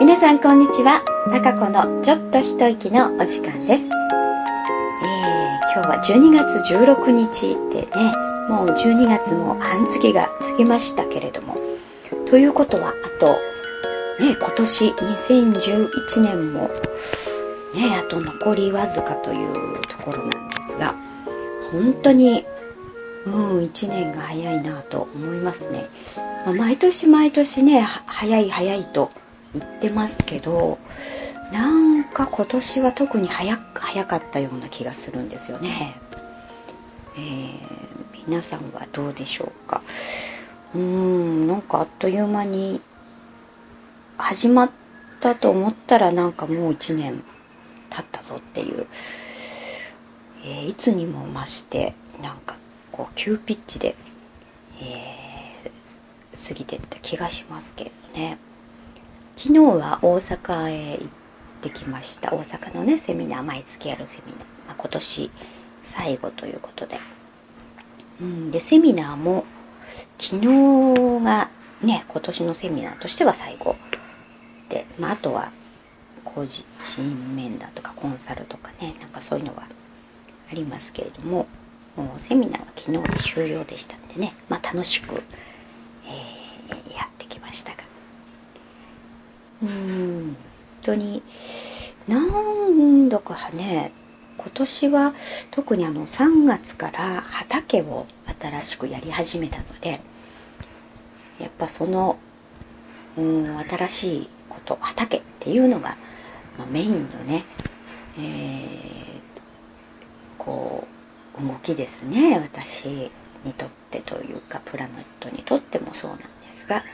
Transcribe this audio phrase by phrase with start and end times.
[0.00, 1.02] 皆さんこんにちは。
[1.32, 3.90] たかこのちょっと一息のお時間です、えー、
[5.74, 8.12] 今日は12月16日でね
[8.48, 11.56] もう12月も半月が過ぎましたけれども。
[12.26, 13.32] ということはあと
[14.24, 16.70] ね今年2011年も
[17.74, 20.34] ねあと残りわずかというところなんで
[20.68, 20.94] すが
[21.72, 22.44] 本当に
[23.26, 25.86] うん1年が早いなと思いますね、
[26.46, 29.10] まあ、毎年毎年ね早い早いと
[29.54, 30.78] 言ってますけど
[31.52, 35.94] なんか今年は特に早早かったような気がするんですよね、
[37.16, 39.82] えー、皆さんはどうでしょうか。
[40.74, 42.82] うーんなんかあっという間に
[44.18, 44.70] 始まっ
[45.20, 47.22] たと思ったらなんかもう1年
[47.88, 48.86] 経ったぞっていう、
[50.44, 52.56] えー、いつにも増してなんか
[52.92, 53.94] こう急ピッチで、
[54.82, 58.38] えー、過ぎてった気がしますけどね。
[59.38, 61.08] 昨日は大阪へ行っ
[61.62, 62.34] てきました。
[62.34, 65.30] 大阪のねセミナー毎月やるセミナー、まあ、今年
[65.76, 66.98] 最後ということで、
[68.20, 69.44] うん、でセミナーも
[70.18, 71.50] 昨日が
[71.84, 73.76] ね今年のセミナーとしては最後
[74.70, 75.52] で、まあ、あとは
[76.24, 76.66] 個人
[77.36, 79.68] 面談とかコンサルとかねなんかそういうのは
[80.50, 81.46] ありますけれども
[81.94, 85.22] もうセミナーは昨日で終了でしたんでね、まあ、楽しく、
[86.08, 87.87] えー、やってきましたが。
[89.62, 89.68] うん。
[89.68, 90.36] 本
[90.82, 91.22] 当に
[92.06, 93.92] なんだかね
[94.38, 95.14] 今年は
[95.50, 98.06] 特にあの3月から畑を
[98.40, 100.00] 新しくやり始めたので
[101.38, 102.18] やっぱその、
[103.16, 105.96] うん、新しいこと畑っていうのが、
[106.56, 107.44] まあ、メインのね、
[108.16, 109.20] えー、
[110.38, 110.86] こ
[111.40, 113.10] う動きですね私
[113.44, 116.84] にとってというかプラネットにとってもそうなんですが、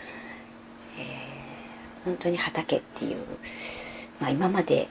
[0.98, 1.33] えー、
[2.04, 3.16] 本当に畑っていう、
[4.20, 4.88] まあ、今まで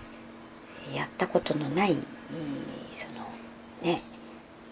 [0.96, 2.00] やったことのないそ
[3.18, 3.26] の
[3.82, 4.02] ね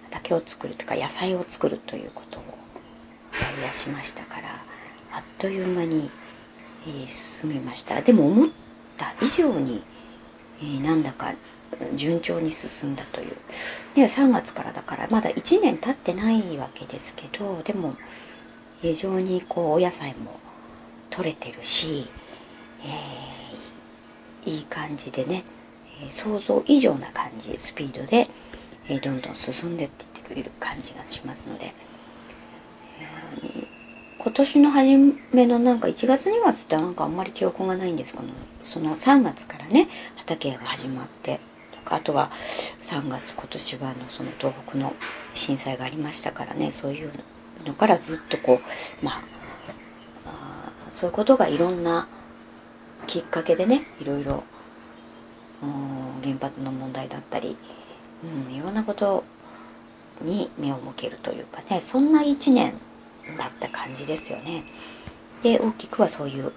[0.04, 2.44] 畑を作るとか野菜を作るということを
[3.42, 4.50] やりだしましたから
[5.14, 6.10] あっという間に、
[6.88, 8.02] えー、進みました。
[8.02, 8.50] でも思っ
[8.98, 9.84] た以上に、
[10.62, 11.34] えー、なんだか
[11.96, 13.36] 順調に進んだという。
[13.96, 17.96] で3月からだからまだ1年経ってないわけですけどでも
[18.82, 20.40] 非常にこうお野菜も
[21.10, 22.10] 取れてるし、
[22.84, 25.44] えー、いい感じでね、
[26.04, 28.28] え、想像以上な感じスピードで、
[28.90, 31.74] え、どんどん進んでっている感じがしますので、
[33.00, 33.68] えー、
[34.18, 38.14] 今年の初めのなんか1月2月ってなんかあんまり記憶がないんです。
[38.14, 38.26] けど
[38.64, 41.40] その3月からね畑が始まって。
[41.72, 42.30] とかあとは
[42.82, 44.94] 3月今年はのその東北の
[45.34, 46.72] 震災がありましたからね。
[46.72, 47.12] そういう
[47.66, 48.62] のからずっとこ
[49.02, 49.24] うまあ
[50.92, 52.08] そういうことがいろんな
[53.08, 54.44] きっかけでねいろいろ
[56.24, 57.58] 原発の問題だったり、
[58.24, 59.24] うん、いろんなこと
[60.22, 62.74] に目を向けるというかねそんな1年
[63.38, 64.64] だった感じですよね。
[65.44, 66.52] で大きくはそういう、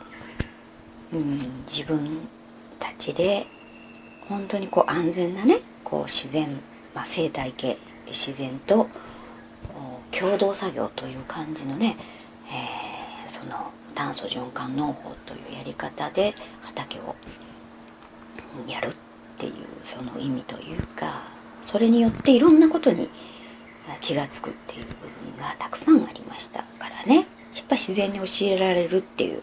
[1.12, 2.28] うん、自分
[2.78, 3.46] たちで
[4.28, 6.60] 本当にこう安全なねこう自然、
[6.94, 8.88] まあ、生態系自然と
[10.10, 11.96] 共同作業という感じのね、
[12.48, 17.14] えー、その炭素循環農法というやり方で畑を
[18.66, 18.92] やるっ
[19.38, 19.52] ていう
[19.84, 21.22] その意味というか
[21.62, 23.08] それによっていろんなことに
[24.00, 24.92] 気が付くっていう部
[25.32, 27.26] 分がたくさんありましたからね。
[27.54, 29.42] やっぱ自然に教えられるっていう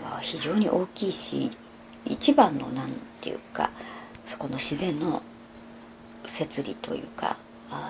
[0.00, 1.50] のは非常に大きいし
[2.06, 3.70] 一番の何ていうか
[4.24, 5.22] そこの自然の
[6.26, 7.36] 摂理というか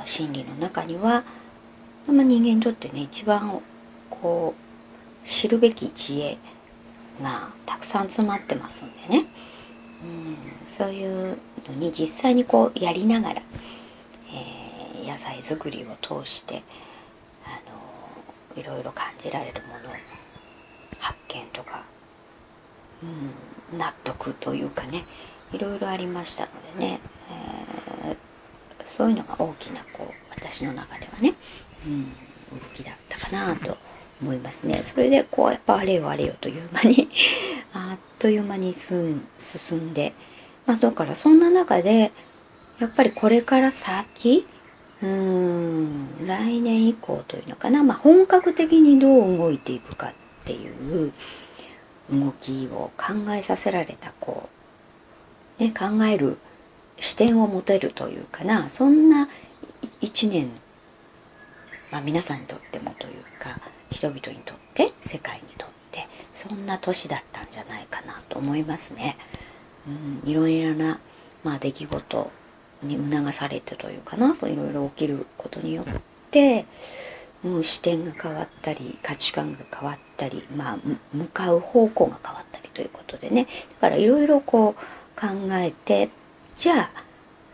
[0.04, 1.24] 心理の中には、
[2.06, 3.60] ま、人間にとってね一番
[4.08, 4.67] こう
[5.28, 6.38] 知るべき知恵
[7.22, 9.26] がたくさん詰まってますんでね、
[10.02, 10.06] う
[10.62, 13.42] ん、そういうのに実際にこうやりながら、
[14.32, 16.62] えー、野菜作りを通して
[17.44, 17.60] あ
[18.56, 19.94] のいろいろ感じられるもの
[20.98, 21.84] 発見とか、
[23.72, 25.04] うん、納得というかね
[25.52, 26.50] いろいろありましたの
[26.80, 27.00] でね、
[28.06, 28.16] えー、
[28.86, 31.34] そういうのが大きなこう私の中ではね、
[31.86, 32.10] うん、動
[32.74, 33.76] きだったかなと
[34.22, 34.82] 思いますね。
[34.82, 37.08] それでこうやっぱあれよあれよという間に
[37.72, 39.22] あっという間に進
[39.72, 40.12] んで
[40.66, 42.12] まあだからそんな中で
[42.80, 44.46] やっぱりこれから先
[45.02, 51.12] うーん来年以降というのかな、まあ、本格的にどう動いていくかっていう
[52.10, 54.48] 動きを考えさせられたこ
[55.60, 56.38] う、ね、考える
[56.98, 59.28] 視点を持てるというかなそんな
[60.00, 60.50] 一年、
[61.90, 69.16] まあ、皆さんにとってもというか人々にとって世界にとってそんな年だったんじゃないかなと思いますね。
[70.24, 70.98] うん、いろいろな、
[71.44, 72.30] まあ、出来事
[72.82, 75.84] に促されてというかなそういろいろ起きることによっ
[76.30, 76.66] て、
[77.44, 80.78] う、視点が変わったり価値観が変わったり、まあ、
[81.12, 83.46] 向かう方向が変わったりということでね
[83.80, 84.74] だからいろいろこう
[85.20, 86.10] 考えて
[86.54, 86.90] じゃあ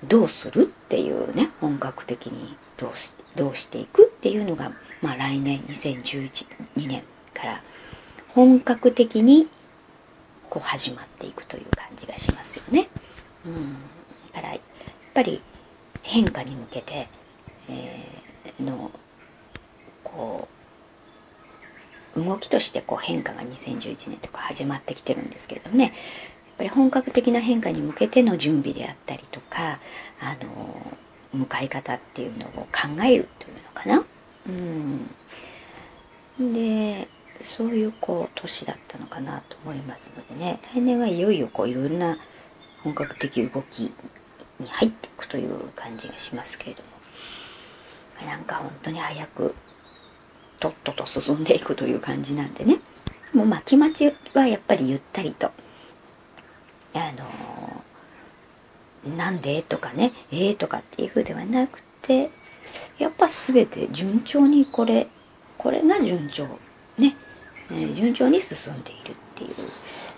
[0.07, 4.73] どうするっていうね本格的にどうしてどうしていくっていうのが、
[5.03, 6.45] まあ、来年2012
[6.87, 7.03] 年
[7.33, 7.63] から
[8.29, 9.49] 本格的に
[10.51, 12.89] こう始まっていくという感じがしますよね。
[13.45, 13.75] うん、
[14.33, 14.61] だからやっ
[15.13, 15.43] ぱり
[16.03, 17.09] 変化に向けて、
[17.69, 18.91] えー、の
[20.03, 20.49] こ
[22.17, 25.93] う動きとしてこう変化が2011年とか始まってきてるんですけれどもねやっ
[26.59, 29.81] ぱり本格的な変化に向けての準備であったりとか
[30.21, 30.97] あの
[31.35, 34.05] 向かい方っていうのを考えるというのかな。
[36.39, 37.09] うん、で
[37.41, 40.61] そういうこう年だったのかなと思いますのでね。
[40.75, 42.19] 来年はいよいよこういろんな
[42.83, 43.93] 本格的動き
[44.61, 46.95] に入っていくという感じがしますけれども。
[48.27, 49.55] なんか本当に早く
[50.61, 52.79] とっとと進んでいくという感じなんでね。
[53.35, 55.51] もう巻き待ちはやっぱりゆったりと
[56.95, 57.25] あの
[59.17, 59.63] なんで？
[59.63, 60.13] とかね。
[60.31, 62.31] えー、とかっていう風ではなくて
[62.99, 65.09] やっぱ全て順調にこれ
[65.59, 66.47] これが順調
[66.99, 67.17] ね、
[67.71, 69.55] えー、順調に進んでいるっていう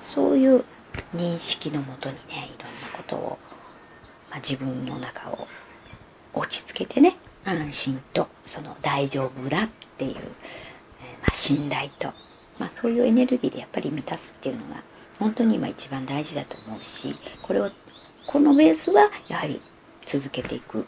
[0.03, 0.65] そういう
[1.15, 3.39] 認識のもとにねいろんなことを、
[4.31, 5.47] まあ、自分の中を
[6.35, 9.69] 落ち着けてね安心とその大丈夫だっ
[9.99, 10.29] ていう、えー、ま
[11.29, 12.09] あ、信頼と、
[12.59, 14.83] まあ、そういうエネルギーでやっぱり満たすっていうのが
[15.19, 17.71] 本当に今一番大事だと思うしこれを
[18.27, 19.61] このベースはやはり
[20.05, 20.87] 続けていく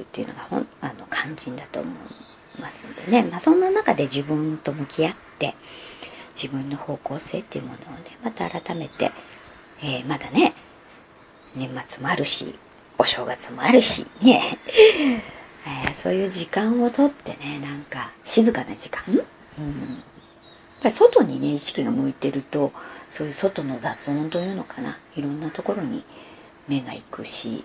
[0.00, 5.54] っていうのがほんあの肝心だと思いますんでね、まあ、そんな中で自分と向き合って
[6.34, 9.10] 自分の方向性っていうものをねまた改めて、
[9.82, 10.54] えー、まだね
[11.54, 12.54] 年末もあるし
[12.98, 14.58] お正月もあるしね、
[15.84, 19.24] えー、そういう時間をとってねなんか静かな時間、うん、やっ
[20.82, 22.72] ぱり外にね意識が向いてると
[23.10, 24.96] そういう外の雑音というのかな。
[25.16, 26.04] いろんなところに
[26.68, 27.64] 目が行くし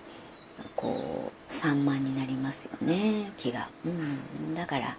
[0.74, 4.96] こう散漫になりますよね気が、うん、だから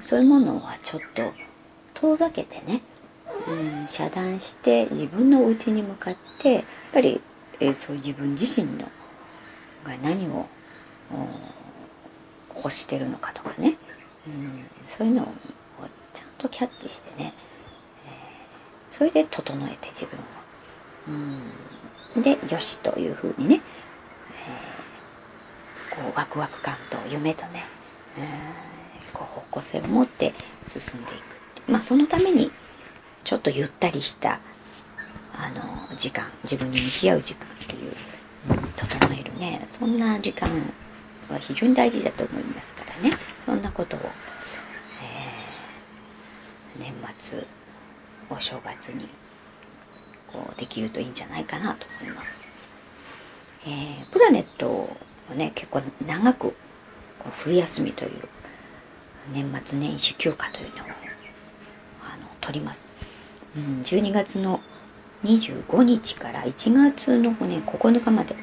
[0.00, 1.32] そういうものはちょっと
[1.94, 2.82] 遠ざけてね、
[3.48, 7.20] うん、遮断して自分の内に向かってやっぱり、
[7.60, 8.84] えー、そういう自分自身の
[9.84, 10.46] が何を
[12.54, 13.76] 欲してるのかとかね、
[14.26, 15.26] うん、そういうのを
[16.12, 17.32] ちゃんとキャッチしてね、
[18.06, 20.22] えー、それで整えて自分を、
[21.08, 21.52] うん、
[22.22, 23.60] でよしというふうにね
[25.90, 27.64] えこうワクワク感と夢とね、
[28.18, 30.34] えー、こう方向性を持って
[30.64, 31.14] 進んでい
[31.66, 32.50] くまあそのために
[33.24, 34.40] ちょっとゆったりした
[35.38, 37.92] あの時間自分に向き合う時間っていう、
[38.50, 39.64] うん、整えるね。
[39.68, 40.48] そんな時間
[41.28, 43.16] は非常に大事だと思いますからね。
[43.44, 44.00] そんなことを、
[46.78, 47.44] えー、年末
[48.30, 49.08] お正月に
[50.32, 52.40] こうできるといいんじゃないかなと思います。
[53.66, 54.96] えー、プラネットを
[55.34, 56.54] ね結構長くこ
[57.26, 58.10] う冬休みという
[59.32, 60.86] 年末年始休暇というのを
[62.04, 62.88] あの取ります、
[63.56, 64.60] うん、12月の
[65.24, 68.36] 25日から1月の、ね、9日まで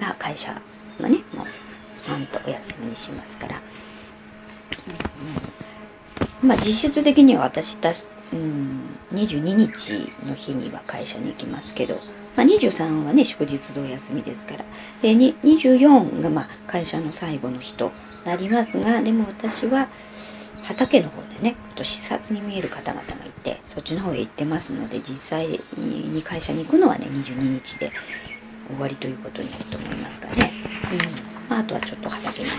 [0.00, 0.60] が会社
[1.00, 1.46] がねもう
[1.90, 3.60] スパンとお休みにしますから、
[6.42, 8.82] うん、まあ実質的には私たし、うん、
[9.14, 11.98] 22日の日には会社に行きますけど
[12.36, 14.64] まあ、23はね祝日同休みですから。
[15.02, 17.92] で24がまあ会社の最後の日と
[18.24, 19.88] なりますがでも私は
[20.64, 27.92] 畑の方でね今年視察に見える方々がいてそっちの方へ行ってますので実際に会社に行くのはね22日で
[28.66, 30.50] 終わりということになると思いますがね、
[30.92, 31.50] うん。
[31.50, 32.56] まあ、あとはちょっと畑に行っ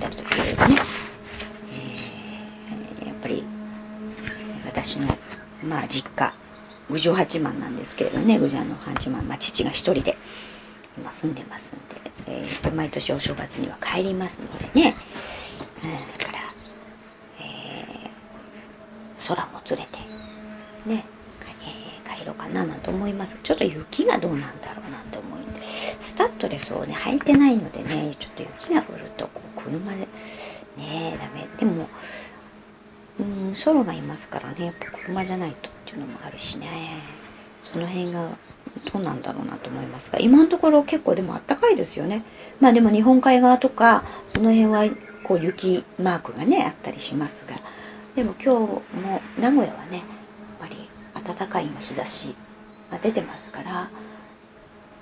[0.00, 0.76] たりとかいろいろね、
[3.00, 3.44] えー、やっぱり
[4.64, 5.06] 私の
[5.62, 6.34] まあ実家。
[6.90, 8.38] 郡上八幡なんですけれどね。
[8.38, 10.16] 郡上の八幡、まあ、父が一人で。
[10.96, 14.94] 今住んでますんで、えー、毎年お正月には帰りますのでね、
[15.82, 16.38] うん、だから、
[17.40, 19.98] えー、空も連れて
[20.88, 21.04] ね、
[22.06, 23.40] えー、帰ろうかななんて思います。
[23.42, 25.40] ちょっと雪がどうなんだろうなんて思い
[25.98, 30.06] スタッドレスをね履いてないのでねちょっと雪が降るとこう車でね
[30.78, 31.48] えダメ。
[31.58, 31.88] でも
[33.54, 36.68] ソロがいますからねやっぱ車じゃないとっていうのもあるしね。
[37.60, 38.28] その辺が
[38.92, 40.18] どうなんだろうなと思いますが。
[40.18, 42.22] 今のところ結構でもあったかいですよね。
[42.60, 44.84] まあでも日本海側とかその辺は
[45.22, 47.56] こう雪マークがねあったりしますが。
[48.14, 50.06] でも今日も名古屋はねやっ
[50.60, 50.88] ぱり
[51.36, 52.34] 暖かい今日差し
[52.90, 53.88] が出てますから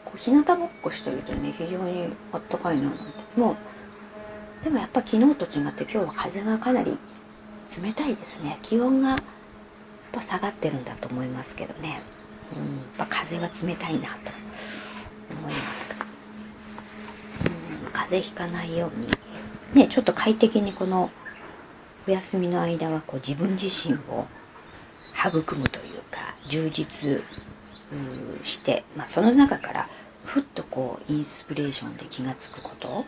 [0.05, 3.05] こう日向ぼっこしてるとね非常にあったかいななんて。
[3.37, 3.57] もう
[4.65, 6.97] でもやっぱ昨日と違って今日は風がかなり
[7.81, 8.59] 冷たいですね。
[8.63, 9.19] 気温がやっ
[10.13, 12.01] ぱ下がってるんだと思いますけどね、
[12.53, 14.31] うん、やっぱ風は冷たいなと
[15.39, 15.91] 思います、
[17.85, 19.09] うん、風邪ひかないように。
[19.75, 21.11] ねちょっと快適にこの
[22.07, 24.27] お休みの間はこう自分自身を
[25.15, 27.23] 育むというか充実
[28.43, 29.89] して、まあ、その中から
[30.25, 33.05] ふっとこうインスピレーションで気が付くこと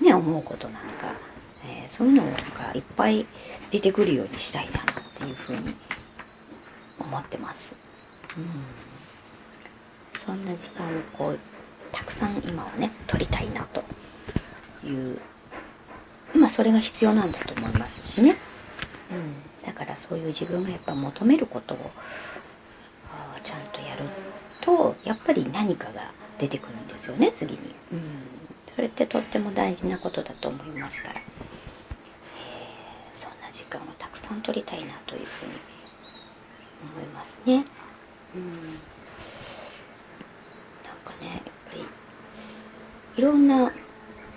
[0.00, 1.14] ね思うことなんか、
[1.64, 3.26] えー、そういうのがいっぱい
[3.70, 5.74] 出てくるようにしたいなっていうふうに
[6.98, 7.74] 思ってます。
[8.36, 8.90] うん。
[10.18, 11.38] そんな時間をこう
[11.92, 13.82] たくさん今はね取りたいなと
[14.86, 15.18] いう
[16.34, 18.36] 今それが必要なんだと思いますしね、
[19.10, 21.90] うん、だからそういう自分がやっぱ求めることを
[23.42, 24.04] ちゃんとやる
[24.60, 27.58] とやっぱり何かが出てくるんですよね次に、
[27.92, 28.00] うん、
[28.66, 31.22] それってとっても大事なことだと思いますから、えー、
[33.14, 35.52] そんな時間をたくさん取りたいなというふうに
[36.96, 37.64] 思いますね、うん、なん
[41.04, 41.84] かねやっぱり
[43.16, 43.72] いろんな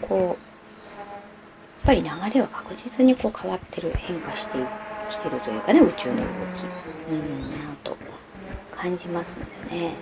[0.01, 0.37] こうやっ
[1.85, 4.57] ぱり流れは確実にこう変わってる変化して
[5.11, 6.27] きてるというかね宇宙の動き。
[7.11, 7.97] うんなんと
[8.71, 9.93] 感じますのでね、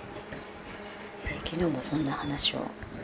[1.26, 2.58] えー、昨日もそんな話を、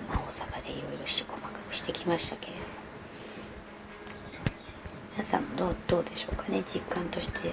[0.09, 2.78] まあ、大阪でいろいろして細かくしてきましたけれども。
[5.19, 7.53] 皆さんどうどうでしょうかね実感として、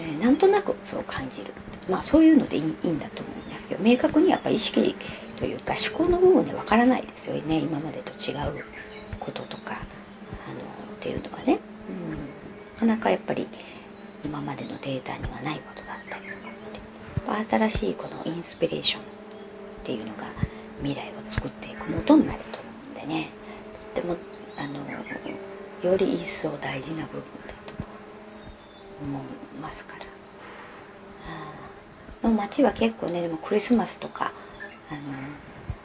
[0.00, 1.46] えー、なんとなくそう感じる。
[1.90, 3.78] まあそういうのでいいいいんだと思いますよ。
[3.82, 4.94] 明確にやっぱ意識
[5.36, 7.58] というか思考の部分でわからないですよね。
[7.58, 8.64] 今までと違う
[9.18, 9.84] こととかあの
[10.94, 11.58] っていうのはね、
[12.78, 13.48] うん、なかなかやっぱり
[14.24, 16.36] 今までのデータにはないことだったりと
[17.34, 17.56] かって。
[17.68, 19.04] 新しいこのインスピレーションっ
[19.82, 20.28] ていうのが
[20.84, 22.68] 未来を作っていく元になると思
[23.02, 23.30] うんでね。
[23.92, 24.16] とっても
[24.56, 24.86] あの
[25.86, 27.84] より一層大事な部分だと
[29.02, 29.22] 思い
[29.60, 30.06] ますから。
[32.28, 34.32] の街は結構ねでもクリスマスとか
[34.90, 35.00] あの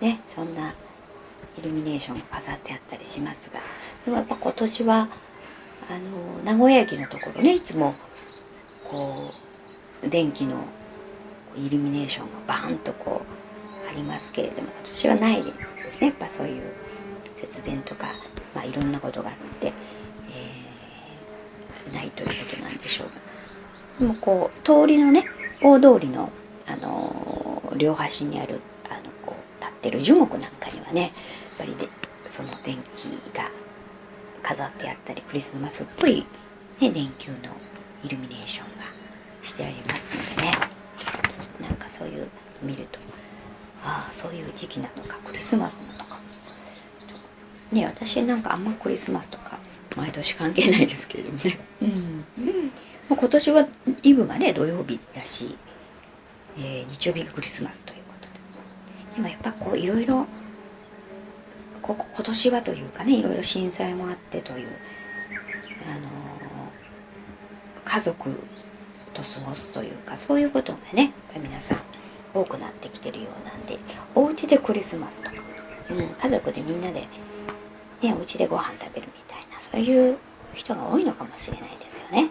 [0.07, 0.73] ねそんな
[1.57, 3.59] イルミネーションが飾ってあったりしますが。
[4.05, 5.07] でもやっぱ今年は
[5.89, 7.93] あの名古屋駅のところねいつも
[8.89, 9.31] こ
[10.03, 10.63] う電気の
[11.55, 13.21] イルミネーションがバーンとこ
[13.85, 15.51] うありますけれども今年はないで
[15.91, 16.07] すね。
[16.07, 16.73] やっぱそういう
[17.41, 18.07] 節電とか、
[18.55, 19.73] まあ、いろんなことがあって、
[20.29, 23.09] えー、ないということなんでしょう
[23.99, 25.25] でもこう通りのね
[25.61, 26.31] 大通りの、
[26.67, 31.11] あのー、両端にあるあのこう立ってる樹木なんかにはねやっ
[31.59, 31.87] ぱりで
[32.27, 33.05] その電気
[33.35, 33.49] が
[34.41, 36.25] 飾ってあったりクリスマスっぽい、
[36.79, 37.37] ね、電球の
[38.03, 38.85] イルミネーションが
[39.43, 40.81] してありますのでね。
[41.61, 42.27] なんかそういう
[42.61, 42.99] 見ると
[43.83, 46.19] ああそういう時期なのかクリスマスなのか
[47.71, 49.59] ね私なんかあんまクリスマスとか
[49.95, 53.67] 毎年関係ないですけれどもね、うん、今年は
[54.03, 55.57] イブがね土曜日だし、
[56.57, 59.15] えー、日曜日がクリスマスということで。
[59.15, 60.25] でもやっぱこういろいろ
[61.81, 64.67] こ今年はというかねいろいろ震災もあってという、
[65.89, 66.07] あの
[67.83, 68.29] 家族
[69.13, 71.79] と過ごすというかそういうことがね皆さん
[72.33, 73.77] 多くなってきてるようなんで
[74.15, 75.35] お家でクリスマスとか、
[75.89, 77.07] うん、家族でみんなで、
[78.01, 80.17] ね、お家でご飯食べるみたいなそういう
[80.53, 82.29] 人が多いのかもしれないですよね。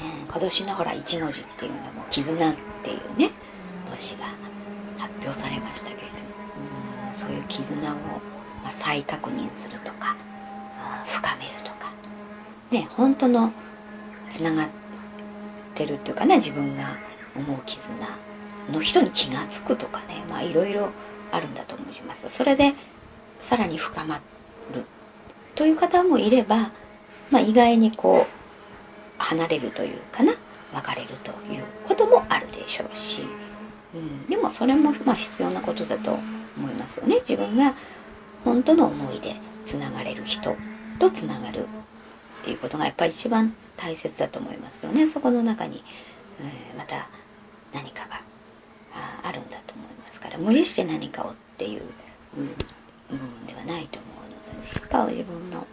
[0.00, 3.30] うん、今年のほら一文字っていうのも絆っていうね
[3.88, 4.26] 文字が
[4.98, 6.10] 発表されましたけれども、
[7.08, 7.94] うん、そういう絆を
[8.62, 10.16] まあ、再確認するとか
[11.06, 11.92] 深めるとか
[12.70, 13.52] ね本当の
[14.28, 14.68] つながっ
[15.74, 16.96] てるっていうかね自分が
[17.36, 17.94] 思う絆
[18.70, 20.90] の人に気が付くとかねまあいろいろ
[21.32, 22.74] あるんだと思いますそれで
[23.38, 24.20] さらに深ま
[24.70, 24.84] る。
[25.54, 26.70] という方もいれば、
[27.30, 30.32] まあ、意外にこう離れるというかな
[30.72, 33.22] 別れるということもあるでしょうし、
[33.94, 36.18] うん、でもそれもまあ必要なことだと
[36.56, 37.16] 思いますよね。
[37.28, 37.74] 自分が
[38.44, 39.34] 本当の思いで
[39.66, 40.56] つながれる人
[40.98, 45.06] とつながるっていうことがやっぱり一番大切だと思いますよね。
[45.06, 45.82] そこの中に、
[46.40, 47.08] えー、また
[47.72, 48.20] 何かが
[49.22, 50.38] あるんだと思いますから。
[50.38, 51.82] 無理して何かをっていう、
[52.34, 54.19] 部分ではないと思う、
[54.90, 55.66] ぱ自分の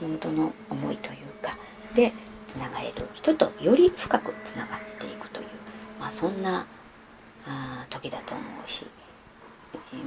[0.00, 1.56] 本当の思いというか
[1.94, 2.12] で
[2.48, 5.46] つながれる人とより深くつながっていくという、
[5.98, 6.66] まあ、そんな
[7.46, 8.84] あ時だと思うし、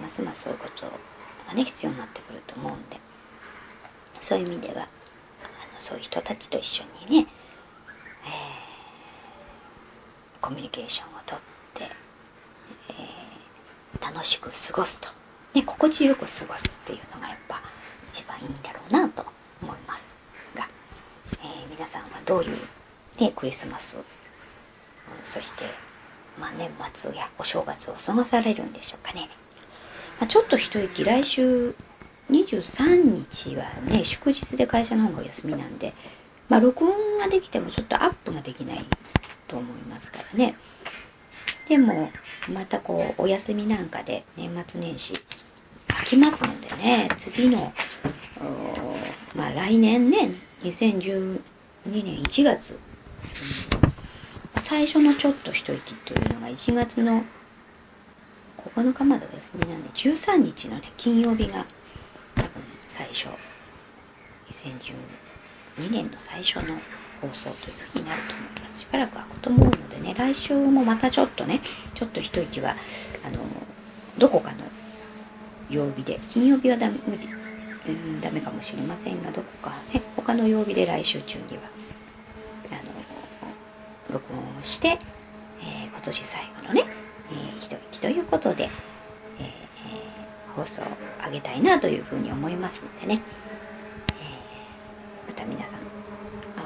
[0.02, 0.86] ますますそういうこと
[1.48, 3.00] がね必要になってくると思うんで
[4.22, 4.88] そういう意味ではあの
[5.80, 7.28] そういう人たちと一緒にね、
[8.24, 8.30] えー、
[10.42, 11.40] コミュニケーションをとっ
[11.74, 11.90] て、
[12.90, 15.08] えー、楽しく過ごすと、
[15.54, 17.62] ね、心地よく過ごすっていうのがやっぱ
[18.20, 19.26] 一番いいんだろうなと
[19.64, 20.14] 思います
[20.54, 20.68] が、
[21.42, 22.58] えー、皆さんはどういう、
[23.18, 23.98] ね、クリスマス
[25.24, 25.64] そして、
[26.38, 29.30] まあ、年末やお正月を過ごされるんでしょうかね、
[30.20, 31.74] まあ、ちょっと一息来週
[32.30, 35.94] 23日はね祝日で会社の方がお休みなんで
[36.50, 38.86] まあ録音ができてもちょっとアップができない
[39.48, 40.56] と思いますからね。
[41.68, 42.12] でも
[42.52, 45.14] またこうお休みなんかで年末年始
[45.88, 47.74] 空きますのでね次の
[49.36, 51.40] まあ来年ね2012
[51.86, 52.80] 年1月、
[54.56, 57.24] うん、最初のちょっと一息というのが1月の
[58.76, 61.66] 9日までお休みなんで13日のね金曜日が
[62.36, 62.50] 多分
[62.88, 63.30] 最初。
[64.52, 66.76] 2012年の最初の
[67.22, 68.80] 放送というふうになると思います。
[68.80, 71.62] しばらく空くと思うのでね来週もまたちょっとね
[71.94, 72.76] ちょっと一息は
[73.26, 73.40] あの
[74.18, 74.58] どこかの
[75.70, 77.28] 曜日で金曜日はダメ無理、
[77.92, 81.64] うん、ダメかもしれませんがどこかね他の曜日で来週中には
[82.72, 82.76] あ
[84.12, 86.84] の録音をして、えー、今年最後のね、
[87.32, 88.70] えー、一息ということで、
[89.40, 90.86] えー、放送を
[91.22, 93.22] あげたいなというふうに思いますのでね、
[94.10, 95.80] えまた皆さん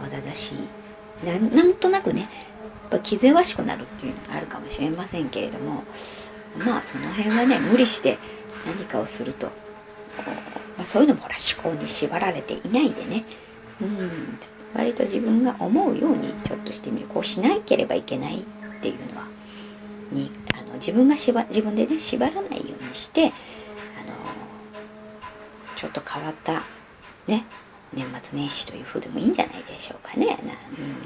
[0.06, 2.30] 慌ただしいななんとなくねやっ
[2.92, 5.84] ぱ気ぜわしくなるっていうのがあるかもしれませんけれども
[6.58, 8.18] まあその辺はね無理して
[8.65, 9.51] 何かをすると、
[10.84, 13.24] まあ、そういうのもほら思考に縛られていないでね。
[13.82, 14.38] うん。
[14.75, 17.08] 割と自分が思うようにちょっとしてみる。
[17.08, 18.44] こうしなければいけないっ
[18.82, 19.28] ていうのは。
[20.12, 23.34] にあの自分がしば自分でね縛らないようにしてあの
[25.75, 26.62] ちょっと変わった
[27.25, 27.46] ね
[27.94, 30.28] 年末年始という風でもいいんじゃないでしょうかね。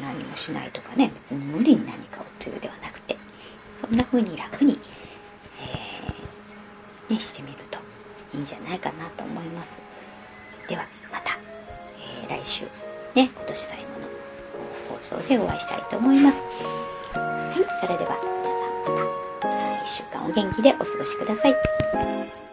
[0.01, 1.11] な何もしないとかね。
[1.13, 3.15] 別に無理に何かをというではなくて。
[3.75, 4.79] そんな風に楽に、
[5.61, 7.57] えー、ね、してみる
[8.33, 9.81] いいんじゃないかなと思います。
[10.67, 11.37] ではまた、
[12.23, 12.65] えー、来週
[13.15, 14.07] ね今年最後の
[14.89, 16.45] 放送でお会いしたいと思います。
[17.13, 22.46] はいそれでは皆さんまた1週間お元気でお過ごしください。